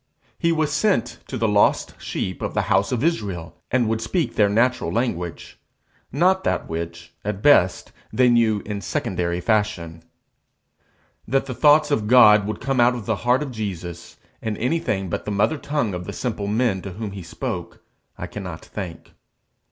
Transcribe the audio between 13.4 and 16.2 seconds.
of Jesus in anything but the mother tongue of the